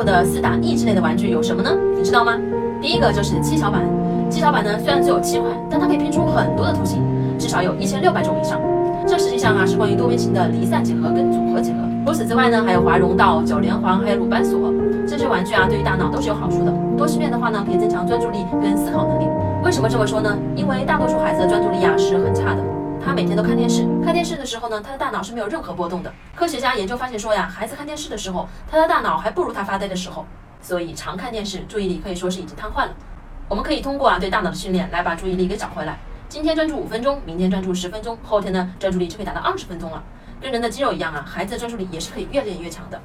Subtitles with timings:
[0.00, 1.76] 过的四打益智类的玩具有什么呢？
[1.94, 2.32] 你知道吗？
[2.80, 3.82] 第一个就是七巧板。
[4.30, 7.02] 七巧板呢，虽然只有七块，但它可以拼出很多的图形，
[7.38, 8.58] 至少有一千六百种以上。
[9.06, 11.78] 这实际上啊，是关于多边形的离散几何跟组合几何。
[12.06, 14.72] 除此之外呢，还有华容道、九连环，还有鲁班锁
[15.06, 16.72] 这些玩具啊，对于大脑都是有好处的。
[16.96, 19.28] 多试验的话呢，可以增强专注力跟思考能力。
[19.62, 20.34] 为什么这么说呢？
[20.56, 22.64] 因为大多数孩子的专注力啊是很差的。
[23.04, 26.12] 他每天都看电视，看电视的时候呢，他的大脑是没有任何波动的。
[26.34, 30.26] 科学家研究发现说呀，孩子看电视的时候，他的大脑还不如他发呆的时候。
[30.62, 32.94] 所以常看电视，注意力可以说是已经瘫痪了。
[33.48, 35.98] 我们可以通过啊对大脑的训练来把注意力给找回来。
[36.28, 40.02] 今天专注五分钟，明天专注十分钟，后天呢专注力就可以达到二十分钟了。
[40.40, 42.98] 跟人的肌肉一样啊，孩子的专注力也是可以越练越强的。